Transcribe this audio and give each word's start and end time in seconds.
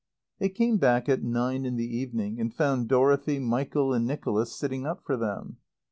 They 0.39 0.49
came 0.49 0.77
back 0.77 1.07
at 1.07 1.21
nine 1.21 1.63
in 1.63 1.75
the 1.75 1.85
evening 1.85 2.39
and 2.39 2.51
found 2.51 2.87
Dorothy, 2.87 3.37
Michael 3.37 3.93
and 3.93 4.03
Nicholas 4.07 4.51
sitting 4.51 4.83
up 4.83 5.03
for 5.05 5.15
them. 5.15 5.57